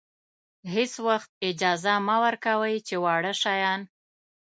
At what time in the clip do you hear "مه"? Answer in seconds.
2.07-2.15